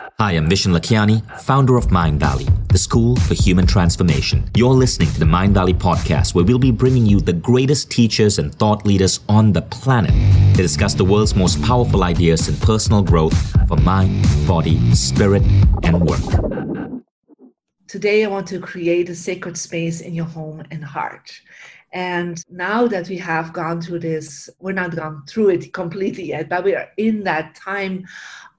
[0.00, 4.50] Hi, I'm Vishen Lakhiani, founder of Mindvalley, the school for human transformation.
[4.56, 8.54] You're listening to the Mindvalley podcast, where we'll be bringing you the greatest teachers and
[8.54, 10.12] thought leaders on the planet
[10.56, 13.36] to discuss the world's most powerful ideas in personal growth
[13.68, 15.42] for mind, body, spirit,
[15.82, 17.04] and work.
[17.86, 21.30] Today, I want to create a sacred space in your home and heart.
[21.92, 26.48] And now that we have gone through this, we're not gone through it completely yet,
[26.48, 28.06] but we are in that time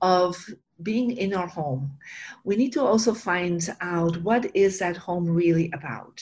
[0.01, 0.37] of
[0.83, 1.91] being in our home,
[2.43, 6.21] we need to also find out what is that home really about.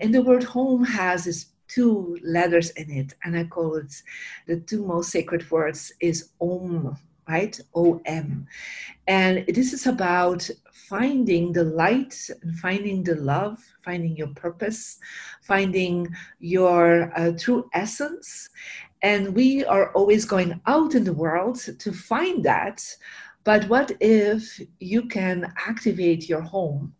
[0.00, 4.02] And the word home has this two letters in it, and I call it
[4.46, 6.96] the two most sacred words is Om,
[7.28, 7.60] right?
[7.74, 8.46] O M.
[9.06, 14.98] And this is about finding the light and finding the love, finding your purpose,
[15.42, 16.08] finding
[16.40, 18.48] your uh, true essence.
[19.02, 22.82] And we are always going out in the world to find that
[23.44, 26.94] but what if you can activate your home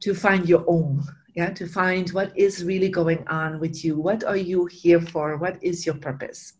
[0.00, 1.02] to find your own?
[1.34, 3.98] Yeah, to find what is really going on with you.
[4.00, 5.36] What are you here for?
[5.36, 6.54] What is your purpose?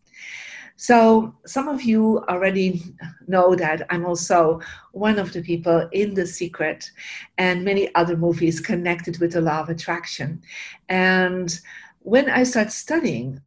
[0.77, 2.81] So, some of you already
[3.27, 4.61] know that I'm also
[4.93, 6.89] one of the people in The Secret
[7.37, 10.41] and many other movies connected with the law of attraction.
[10.89, 11.59] And
[11.99, 13.41] when I started studying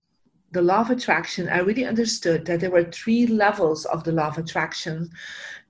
[0.55, 4.28] the law of attraction, I really understood that there were three levels of the law
[4.28, 5.10] of attraction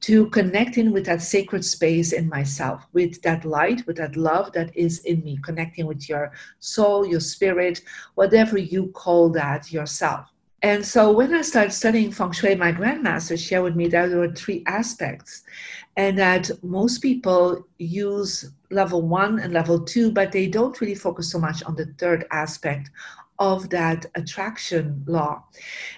[0.03, 4.77] to connecting with that sacred space in myself, with that light, with that love that
[4.77, 7.81] is in me, connecting with your soul, your spirit,
[8.15, 10.29] whatever you call that yourself.
[10.63, 14.19] And so when I started studying feng shui, my grandmaster shared with me that there
[14.19, 15.45] were three aspects,
[15.97, 21.31] and that most people use level one and level two, but they don't really focus
[21.31, 22.91] so much on the third aspect
[23.39, 25.43] of that attraction law.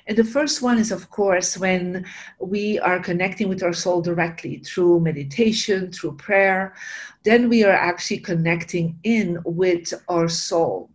[0.07, 2.07] And the first one is, of course, when
[2.41, 6.75] we are connecting with our soul directly through meditation, through prayer,
[7.25, 10.91] then we are actually connecting in with our soul.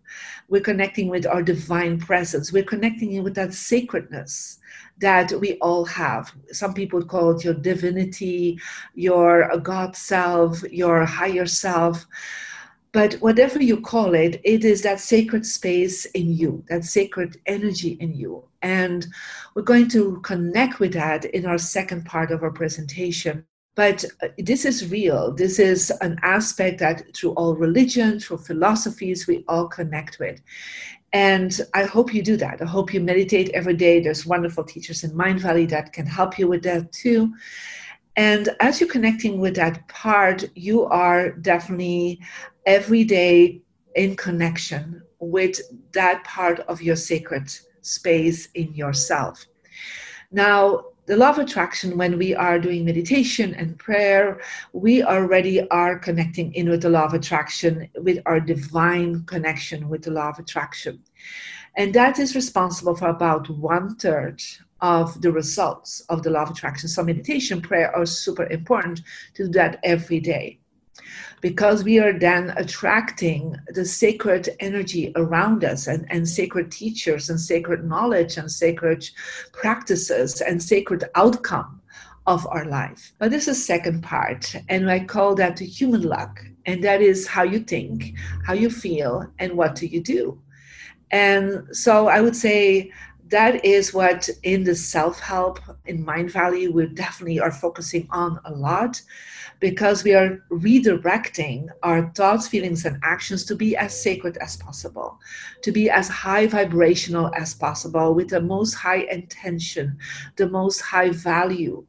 [0.50, 2.52] We're connecting with our divine presence.
[2.52, 4.60] We're connecting in with that sacredness
[5.00, 6.34] that we all have.
[6.52, 8.60] Some people call it your divinity,
[8.94, 12.06] your God self, your higher self
[12.94, 17.98] but whatever you call it, it is that sacred space in you, that sacred energy
[18.02, 18.44] in you.
[18.62, 19.08] And
[19.56, 23.46] we're going to connect with that in our second part of our presentation.
[23.76, 25.34] But uh, this is real.
[25.34, 30.42] This is an aspect that through all religion, through philosophies, we all connect with.
[31.14, 32.62] And I hope you do that.
[32.62, 34.02] I hope you meditate every day.
[34.02, 37.34] There's wonderful teachers in Mindvalley that can help you with that too.
[38.16, 42.20] And as you're connecting with that part, you are definitely
[42.66, 43.62] every day
[43.96, 45.60] in connection with
[45.94, 49.46] that part of your sacred space in yourself.
[50.32, 54.40] Now, the law of attraction, when we are doing meditation and prayer,
[54.72, 60.04] we already are connecting in with the law of attraction, with our divine connection with
[60.04, 61.02] the law of attraction.
[61.76, 64.42] And that is responsible for about one third
[64.82, 66.90] of the results of the law of attraction.
[66.90, 69.02] So, meditation, prayer are super important
[69.36, 70.60] to do that every day
[71.42, 77.40] because we are then attracting the sacred energy around us and, and sacred teachers and
[77.40, 79.08] sacred knowledge and sacred
[79.52, 81.82] practices and sacred outcome
[82.28, 83.14] of our life.
[83.18, 86.40] But this is second part, and I call that the human luck.
[86.68, 88.14] And that is how you think,
[88.46, 90.40] how you feel, and what do you do.
[91.10, 92.92] And so I would say
[93.32, 99.02] that is what in the self-help in Mindvalley we definitely are focusing on a lot
[99.60, 105.18] because we are redirecting our thoughts feelings and actions to be as sacred as possible
[105.62, 109.98] to be as high vibrational as possible with the most high intention
[110.36, 111.86] the most high value.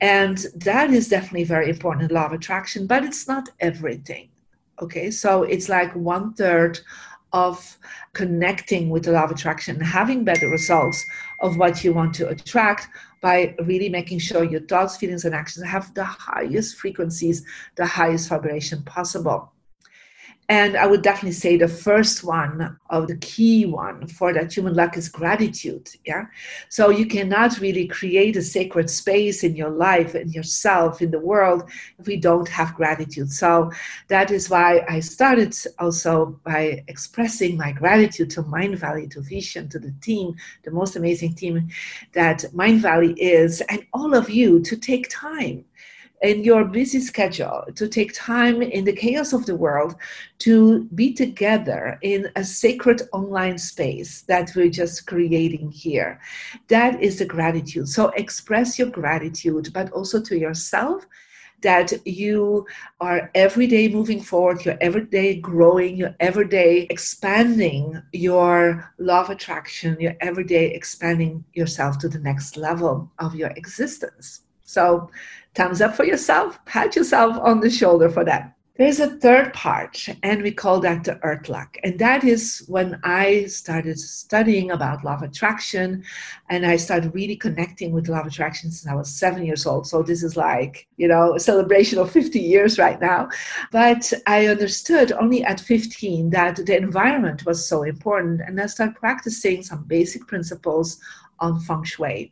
[0.00, 4.28] And that is definitely very important in law of attraction but it's not everything.
[4.80, 6.78] Okay so it's like one third
[7.32, 7.78] of
[8.12, 11.04] connecting with the law of attraction, having better results
[11.40, 12.88] of what you want to attract
[13.20, 17.44] by really making sure your thoughts, feelings, and actions have the highest frequencies,
[17.76, 19.52] the highest vibration possible.
[20.48, 24.74] And I would definitely say the first one of the key one for that human
[24.74, 25.90] luck is gratitude.
[26.04, 26.26] Yeah.
[26.68, 31.18] So you cannot really create a sacred space in your life, in yourself, in the
[31.18, 33.32] world, if we don't have gratitude.
[33.32, 33.72] So
[34.06, 39.80] that is why I started also by expressing my gratitude to Mindvalley, to Vishen, to
[39.80, 41.68] the team, the most amazing team
[42.12, 45.64] that Mindvalley is, and all of you to take time
[46.22, 49.94] in your busy schedule to take time in the chaos of the world
[50.38, 56.20] to be together in a sacred online space that we're just creating here.
[56.68, 57.88] That is the gratitude.
[57.88, 61.06] So express your gratitude, but also to yourself
[61.62, 62.66] that you
[63.00, 69.22] are every day moving forward, you're every day growing, you're every day expanding your law
[69.22, 74.45] of attraction, you're every day expanding yourself to the next level of your existence.
[74.66, 75.10] So,
[75.54, 78.56] thumbs up for yourself, pat yourself on the shoulder for that.
[78.78, 81.78] There's a third part, and we call that the earth luck.
[81.82, 86.04] And that is when I started studying about law of attraction
[86.50, 89.86] and I started really connecting with law of attraction since I was seven years old.
[89.86, 93.30] So this is like, you know, a celebration of 50 years right now.
[93.72, 98.42] But I understood only at 15 that the environment was so important.
[98.42, 100.98] And I started practicing some basic principles
[101.40, 102.30] on feng shui.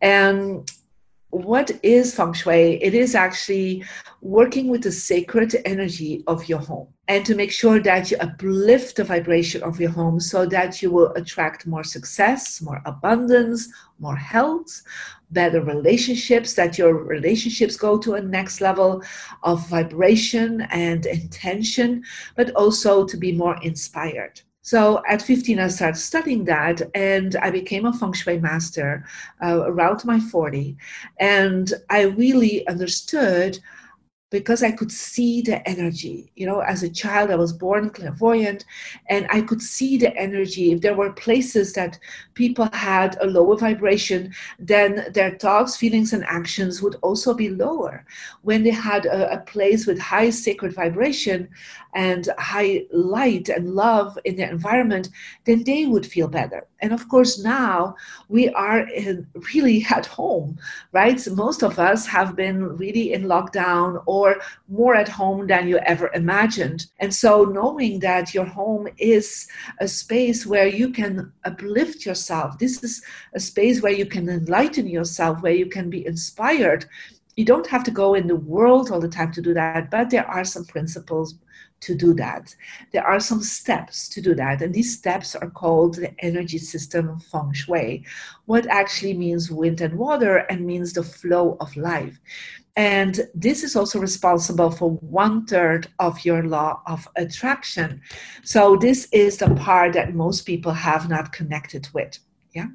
[0.00, 0.70] And
[1.32, 2.82] what is feng shui?
[2.82, 3.84] It is actually
[4.20, 8.96] working with the sacred energy of your home and to make sure that you uplift
[8.96, 13.66] the vibration of your home so that you will attract more success, more abundance,
[13.98, 14.82] more health,
[15.30, 19.02] better relationships, that your relationships go to a next level
[19.42, 22.04] of vibration and intention,
[22.36, 24.42] but also to be more inspired.
[24.62, 29.04] So at 15, I started studying that and I became a feng shui master
[29.42, 30.76] uh, around my 40.
[31.18, 33.58] And I really understood
[34.32, 36.32] because I could see the energy.
[36.34, 38.64] You know, as a child, I was born clairvoyant
[39.08, 40.72] and I could see the energy.
[40.72, 41.98] If there were places that
[42.34, 48.06] people had a lower vibration, then their thoughts, feelings, and actions would also be lower.
[48.40, 51.50] When they had a, a place with high sacred vibration
[51.94, 55.10] and high light and love in their environment,
[55.44, 56.66] then they would feel better.
[56.82, 57.94] And of course, now
[58.28, 58.86] we are
[59.54, 60.58] really at home,
[60.90, 61.18] right?
[61.18, 64.36] So most of us have been really in lockdown or
[64.68, 66.86] more at home than you ever imagined.
[66.98, 69.46] And so, knowing that your home is
[69.78, 73.02] a space where you can uplift yourself, this is
[73.34, 76.84] a space where you can enlighten yourself, where you can be inspired.
[77.36, 80.10] You don't have to go in the world all the time to do that, but
[80.10, 81.34] there are some principles
[81.82, 82.54] to do that.
[82.92, 87.20] There are some steps to do that, and these steps are called the energy system
[87.20, 88.04] feng shui,
[88.46, 92.18] what actually means wind and water and means the flow of life.
[92.76, 98.00] And this is also responsible for one third of your law of attraction.
[98.42, 102.18] So, this is the part that most people have not connected with.
[102.54, 102.68] Yeah.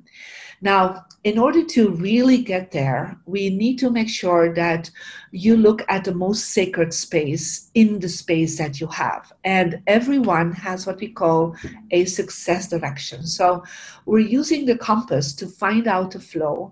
[0.61, 4.89] Now, in order to really get there, we need to make sure that
[5.31, 9.31] you look at the most sacred space in the space that you have.
[9.43, 11.55] And everyone has what we call
[11.91, 13.25] a success direction.
[13.27, 13.63] So
[14.05, 16.71] we're using the compass to find out the flow.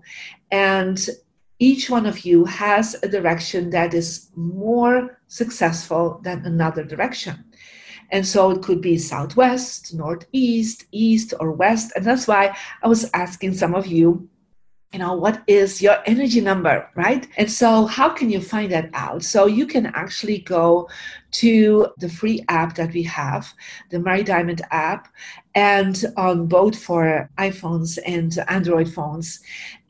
[0.50, 1.06] And
[1.58, 7.44] each one of you has a direction that is more successful than another direction.
[8.10, 11.92] And so it could be southwest, northeast, east, or west.
[11.96, 14.28] And that's why I was asking some of you,
[14.92, 17.26] you know, what is your energy number, right?
[17.36, 19.22] And so how can you find that out?
[19.22, 20.88] So you can actually go
[21.32, 23.52] to the free app that we have,
[23.90, 25.08] the Marie Diamond app,
[25.54, 29.40] and on both for iPhones and Android phones.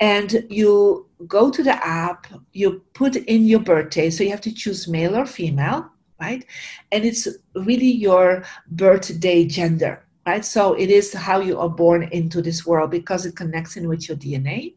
[0.00, 4.10] And you go to the app, you put in your birthday.
[4.10, 6.44] So you have to choose male or female right?
[6.92, 10.44] And it's really your birthday gender, right?
[10.44, 14.08] So it is how you are born into this world because it connects in with
[14.08, 14.74] your DNA.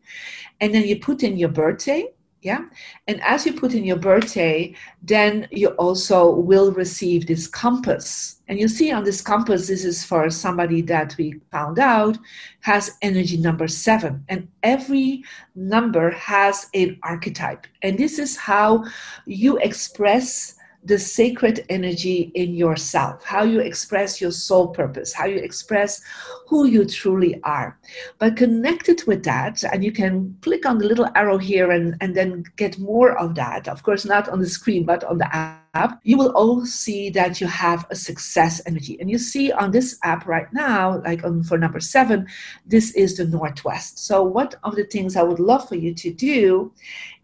[0.61, 2.07] And then you put in your birthday,
[2.41, 2.65] yeah?
[3.07, 8.37] And as you put in your birthday, then you also will receive this compass.
[8.47, 12.17] And you see on this compass, this is for somebody that we found out
[12.61, 14.23] has energy number seven.
[14.29, 15.23] And every
[15.55, 17.67] number has an archetype.
[17.81, 18.85] And this is how
[19.25, 25.37] you express the sacred energy in yourself, how you express your soul purpose, how you
[25.37, 26.01] express
[26.47, 27.77] who you truly are.
[28.17, 32.15] But connected with that, and you can click on the little arrow here and, and
[32.15, 33.67] then get more of that.
[33.67, 35.99] Of course, not on the screen, but on the app.
[36.03, 38.97] You will all see that you have a success energy.
[39.01, 42.25] And you see on this app right now, like on for number seven,
[42.65, 43.99] this is the Northwest.
[43.99, 46.71] So, one of the things I would love for you to do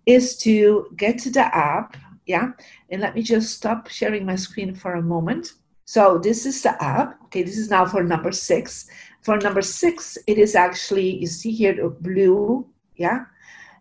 [0.06, 2.52] is to get to the app yeah?
[2.90, 5.54] And let me just stop sharing my screen for a moment.
[5.86, 7.22] So this is the app.
[7.26, 8.88] Okay this is now for number six.
[9.22, 12.66] For number six it is actually you see here the blue
[12.96, 13.26] yeah?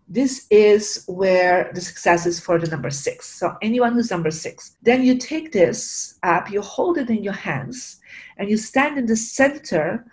[0.07, 3.27] This is where the success is for the number six.
[3.27, 4.77] So anyone who's number six.
[4.83, 8.01] Then you take this app you hold it in your hands
[8.37, 10.05] and you stand in the center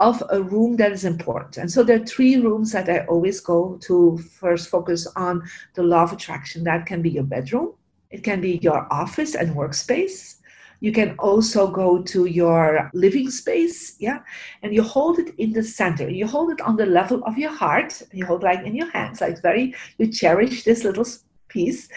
[0.00, 1.56] of a room that is important.
[1.56, 5.42] And so there are three rooms that I always go to first focus on
[5.74, 6.64] the law of attraction.
[6.64, 7.74] That can be your bedroom,
[8.10, 10.36] it can be your office and workspace.
[10.80, 14.18] You can also go to your living space, yeah,
[14.62, 16.10] and you hold it in the center.
[16.10, 18.02] You hold it on the level of your heart.
[18.12, 21.06] You hold like in your hands, like very, you cherish this little
[21.48, 21.88] piece.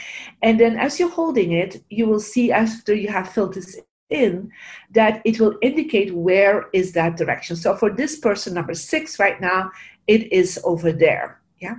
[0.41, 3.77] And then as you're holding it, you will see after you have filled this
[4.09, 4.51] in
[4.91, 7.55] that it will indicate where is that direction.
[7.55, 9.71] So for this person, number six right now,
[10.07, 11.41] it is over there.
[11.59, 11.75] Yeah.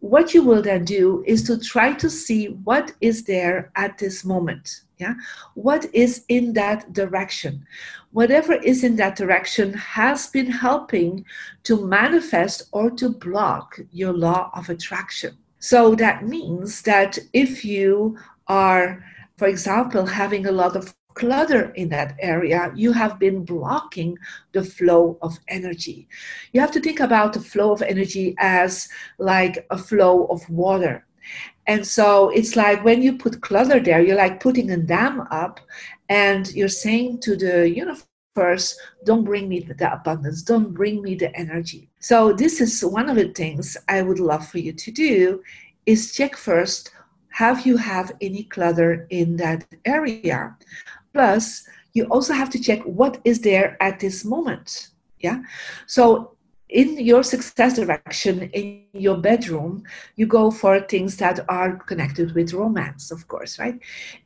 [0.00, 4.24] What you will then do is to try to see what is there at this
[4.24, 4.82] moment.
[4.96, 5.14] Yeah.
[5.54, 7.66] What is in that direction?
[8.12, 11.24] Whatever is in that direction has been helping
[11.64, 15.36] to manifest or to block your law of attraction.
[15.58, 19.04] So that means that if you are,
[19.36, 24.18] for example, having a lot of clutter in that area, you have been blocking
[24.52, 26.08] the flow of energy.
[26.52, 28.88] You have to think about the flow of energy as
[29.18, 31.06] like a flow of water.
[31.66, 35.60] And so it's like when you put clutter there, you're like putting a dam up
[36.08, 41.34] and you're saying to the universe, don't bring me the abundance, don't bring me the
[41.36, 41.88] energy.
[42.00, 45.42] So this is one of the things I would love for you to do
[45.86, 46.90] is check first
[47.30, 50.56] have you have any clutter in that area
[51.12, 54.88] Plus, you also have to check what is there at this moment.
[55.18, 55.42] Yeah.
[55.86, 56.36] So
[56.70, 59.82] in your success direction in your bedroom
[60.16, 63.78] you go for things that are connected with romance of course right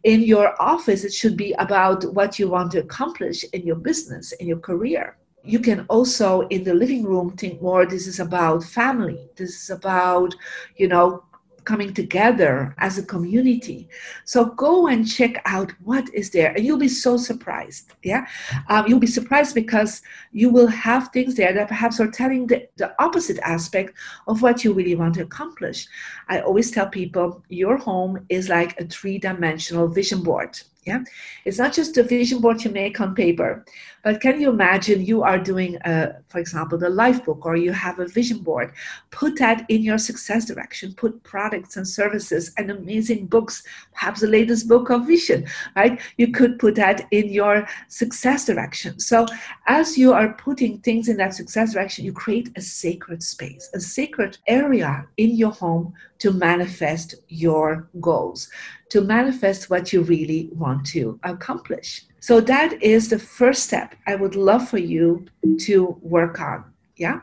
[0.02, 4.32] in your office it should be about what you want to accomplish in your business
[4.32, 8.62] in your career you can also in the living room think more this is about
[8.62, 10.34] family this is about
[10.76, 11.24] you know
[11.64, 13.88] coming together as a community.
[14.24, 17.92] So go and check out what is there, and you'll be so surprised.
[18.02, 18.26] Yeah,
[18.68, 20.02] um, you'll be surprised because
[20.32, 23.94] you will have things there that perhaps are telling the, the opposite aspect
[24.26, 25.86] of what you really want to accomplish.
[26.28, 30.60] I always tell people your home is like a three dimensional vision board.
[30.86, 31.02] Yeah,
[31.46, 33.64] it's not just a vision board you make on paper,
[34.02, 37.72] but can you imagine you are doing, a, for example, the life book, or you
[37.72, 38.70] have a Vishen board?
[39.10, 40.92] Put that in your success direction.
[40.92, 43.62] Put products and services and amazing books,
[43.94, 45.98] perhaps the latest book of vision, right?
[46.18, 48.98] You could put that in your success direction.
[48.98, 49.26] So
[49.66, 53.80] as you are putting things in that success direction, you create a sacred space, a
[53.80, 58.48] sacred area in your home to manifest your goals,
[58.90, 62.04] to manifest what you really want to accomplish.
[62.20, 65.26] So that is the first step I would love for you
[65.60, 66.64] to work on.
[66.96, 67.20] Yeah.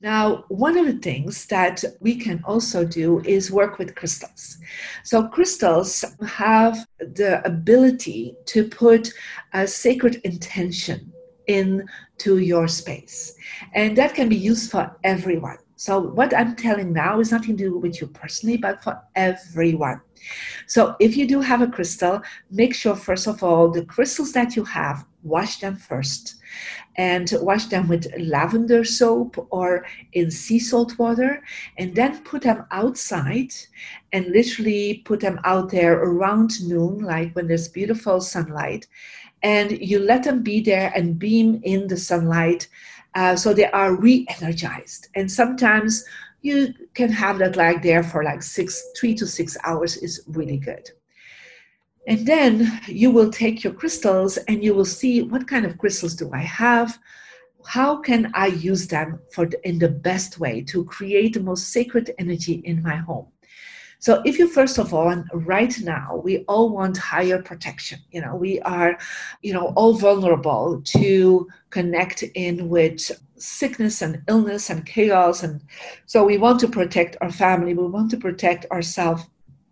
[0.00, 4.58] Now, one of the things that we can also do is work with crystals.
[5.02, 9.10] So, crystals have the ability to put
[9.54, 11.10] a sacred intention
[11.46, 13.34] into your space,
[13.72, 15.58] and that can be used for everyone.
[15.84, 20.00] So, what I'm telling now is nothing to do with you personally, but for everyone.
[20.66, 24.56] So, if you do have a crystal, make sure, first of all, the crystals that
[24.56, 26.36] you have, wash them first
[26.96, 31.42] and wash them with lavender soap or in sea salt water,
[31.76, 33.52] and then put them outside
[34.14, 38.86] and literally put them out there around noon, like when there's beautiful sunlight.
[39.42, 42.68] And you let them be there and beam in the sunlight
[43.14, 45.08] uh, so they are re-energized.
[45.14, 46.04] And sometimes
[46.42, 50.58] you can have that like there for like six, three to six hours is really
[50.58, 50.90] good.
[52.06, 56.14] And then you will take your crystals and you will see what kind of crystals
[56.14, 56.98] do I have?
[57.64, 61.68] How can I use them for the, in the best way to create the most
[61.68, 63.28] sacred energy in my home?
[64.04, 68.00] So if you first of all, and right now, we all want higher protection.
[68.10, 68.98] You know, we are,
[69.40, 75.42] you know, all vulnerable to connect in with sickness and illness and chaos.
[75.42, 75.62] And
[76.04, 79.22] so we want to protect our family, we want to protect ourselves.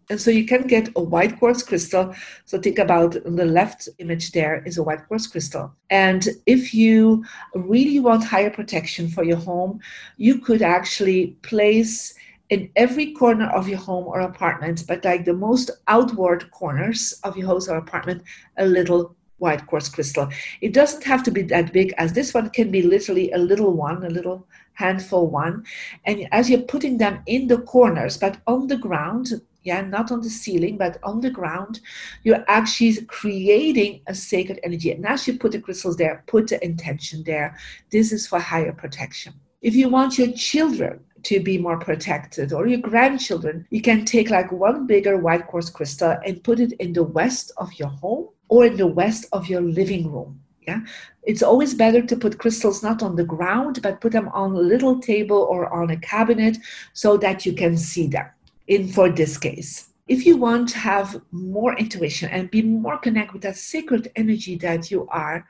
[0.09, 2.15] And so you can get a white quartz crystal.
[2.47, 5.75] So think about the left image there is a white quartz crystal.
[5.91, 7.23] And if you
[7.55, 9.81] really want higher protection for your home,
[10.17, 12.15] you could actually place
[12.53, 17.35] in every corner of your home or apartment, but like the most outward corners of
[17.35, 18.23] your house or apartment,
[18.59, 20.29] a little white quartz crystal.
[20.61, 23.73] It doesn't have to be that big as this one can be literally a little
[23.73, 25.65] one, a little handful one.
[26.05, 29.29] And as you're putting them in the corners, but on the ground,
[29.63, 31.81] yeah, not on the ceiling, but on the ground,
[32.23, 34.91] you're actually creating a sacred energy.
[34.91, 37.57] And as you put the crystals there, put the intention there.
[37.91, 39.33] This is for higher protection.
[39.63, 42.53] If you want your children to be more protected.
[42.53, 46.73] Or your grandchildren you can take like one bigger white quartz crystal and put it
[46.73, 50.81] in the west of your home or in the west of your living room yeah?
[51.25, 54.59] It's always better to put crystals not on the ground but put them on a
[54.59, 56.59] little table or on a cabinet
[56.93, 58.27] so that you can see them
[58.67, 63.33] in for this case if you want to have more intuition and be more connected
[63.33, 65.47] with that sacred energy that you are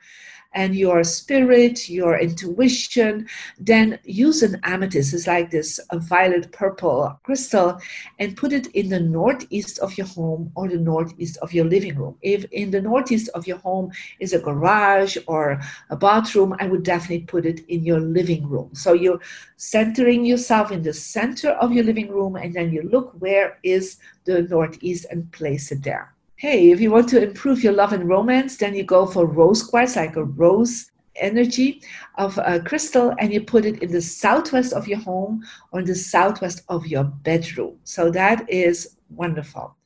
[0.53, 3.27] and your spirit, your intuition,
[3.59, 5.13] then use an amethyst.
[5.13, 7.79] It's like this a violet purple crystal
[8.19, 11.95] and put it in the northeast of your home or the northeast of your living
[11.95, 12.15] room.
[12.21, 16.83] If in the northeast of your home is a garage or a bathroom, I would
[16.83, 18.69] definitely put it in your living room.
[18.73, 19.19] So you're
[19.57, 23.97] centering yourself in the center of your living room and then you look where is
[24.25, 26.13] the northeast and place it there
[26.43, 29.63] hey, if you want to improve your love and romance, then you go for rose
[29.63, 31.81] quartz, like a rose energy
[32.17, 35.85] of a crystal, and you put it in the southwest of your home or in
[35.85, 37.77] the southwest of your bedroom.
[37.85, 39.77] So that is wonderful.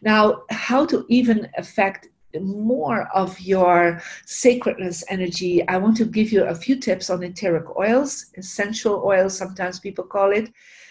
[0.00, 2.08] Now, how to even affect
[2.40, 7.76] more of your sacredness energy, I want to give you a few tips on etheric
[7.76, 10.50] oils, essential oils, sometimes people call it.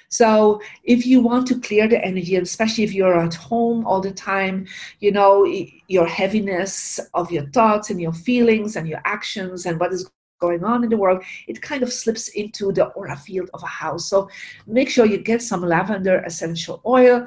[0.10, 4.12] So if you want to clear the energy, especially if you're at home all the
[4.12, 4.68] time,
[5.00, 5.46] you know,
[5.88, 10.10] your heaviness of your thoughts and your feelings and your actions and what is
[10.40, 13.68] going on in the world, it kind of slips into the aura field of a
[13.68, 14.08] house.
[14.08, 14.30] So
[14.68, 17.26] make sure you get some lavender essential oil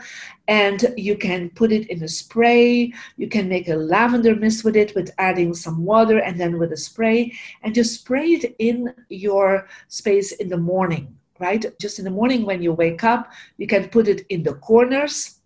[0.49, 2.93] and you can put it in a spray.
[3.17, 6.73] You can make a lavender mist with it with adding some water and then with
[6.73, 7.33] a spray
[7.63, 11.65] and just spray it in your space in the morning right?
[11.81, 15.37] Just in the morning when you wake up, you can put it in the corners.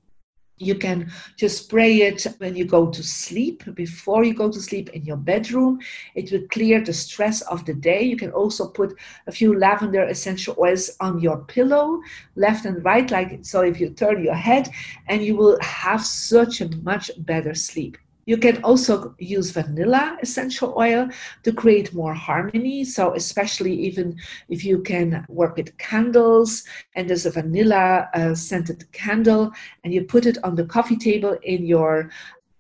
[0.58, 4.88] You can just spray it when you go to sleep, before you go to sleep
[4.90, 5.80] in your bedroom.
[6.14, 8.02] It will clear the stress of the day.
[8.02, 8.96] You can also put
[9.26, 12.00] a few lavender essential oils on your pillow,
[12.36, 14.70] left and right, like so if you turn your head,
[15.08, 17.98] and you will have such a much better sleep.
[18.26, 21.08] You can also use vanilla essential oil
[21.42, 22.84] to create more harmony.
[22.84, 24.16] So, especially even
[24.48, 26.64] if you can work with candles
[26.94, 29.52] and there's a vanilla uh, scented candle
[29.82, 32.10] and you put it on the coffee table in your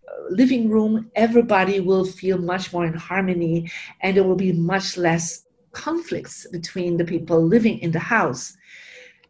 [0.08, 4.96] uh, living room, everybody will feel much more in harmony and there will be much
[4.96, 8.56] less conflicts between the people living in the house.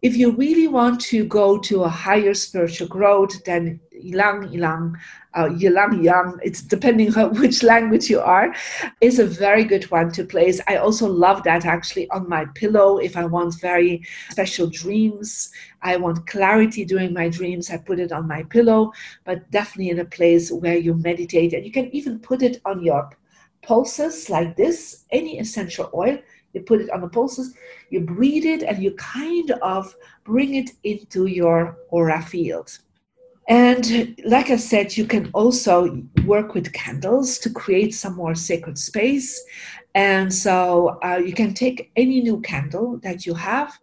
[0.05, 4.93] If you really want to go to a higher spiritual growth, then Ilang Ilang,
[5.33, 8.55] uh, Ylang Yang, it's depending on which language you are,
[9.01, 10.61] is a very good one to place.
[10.69, 15.51] I also love that actually on my pillow if I want very special dreams.
[15.81, 17.71] I want clarity during my dreams.
[17.71, 18.93] I put it on my pillow,
[19.25, 21.55] but definitely in a place where you meditate.
[21.55, 23.09] And you can even put it on your
[23.63, 26.19] pulses like this, any essential oil.
[26.55, 27.55] You put it on the pulses,
[27.91, 32.79] you breathe it, and you kind of bring it into your aura field.
[33.49, 38.79] And like I said, you can also work with candles to create some more sacred
[38.79, 39.45] space.
[39.95, 43.79] And so uh, you can take any new candle that you have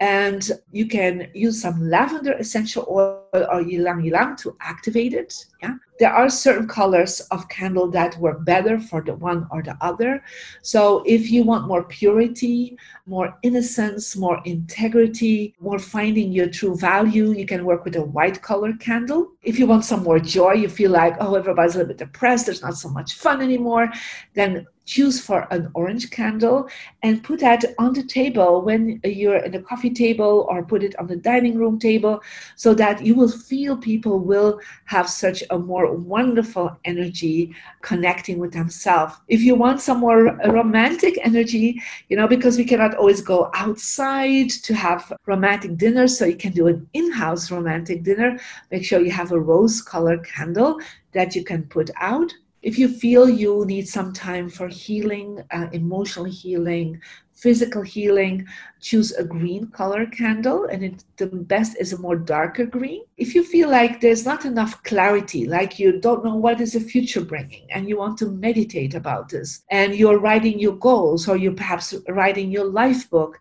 [0.00, 5.46] and you can use some lavender essential oil or ylang ylang to activate it.
[5.62, 9.76] Yeah, there are certain colors of candle that work better for the one or the
[9.80, 10.22] other.
[10.62, 17.32] So if you want more purity, more innocence, more integrity, more finding your true value,
[17.32, 19.32] you can work with a white color candle.
[19.42, 22.46] If you want some more joy, you feel like oh everybody's a little bit depressed,
[22.46, 23.90] there's not so much fun anymore,
[24.34, 26.68] then choose for an orange candle
[27.02, 30.98] and put that on the table when you're in the coffee table or put it
[30.98, 32.22] on the dining room table
[32.54, 38.52] so that you will feel people will have such a more wonderful energy connecting with
[38.52, 39.14] themselves.
[39.28, 44.50] If you want some more romantic energy, you know, because we cannot always go outside
[44.50, 48.38] to have romantic dinner, so you can do an in house romantic dinner,
[48.70, 50.78] make sure you have a rose colored candle
[51.12, 52.32] that you can put out
[52.66, 57.00] if you feel you need some time for healing, uh, emotional healing,
[57.36, 58.46] physical healing,
[58.80, 63.02] choose a green color candle, and it, the best is a more darker green.
[63.18, 66.80] If you feel like there's not enough clarity, like you don't know what is the
[66.80, 71.36] future bringing, and you want to meditate about this, and you're writing your goals, or
[71.36, 73.38] you're perhaps writing your life book,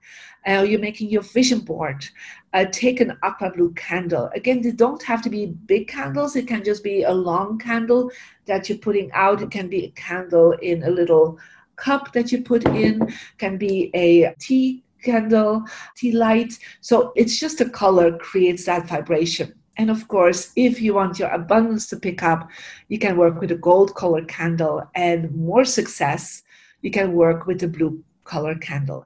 [0.48, 2.06] uh, you're making your vision board,
[2.54, 4.30] uh, take an aqua blue candle.
[4.36, 6.36] Again, they don't have to be big candles.
[6.36, 8.12] It can just be a long candle
[8.46, 9.42] that you're putting out.
[9.42, 11.40] It can be a candle in a little
[11.76, 15.64] cup that you put in, can be a tea candle,
[15.96, 16.58] tea light.
[16.82, 19.54] So it's just a color creates that vibration.
[19.78, 22.50] And of course, if you want your abundance to pick up,
[22.88, 26.44] you can work with a gold colored candle and more success,
[26.82, 29.06] you can work with a blue color candle.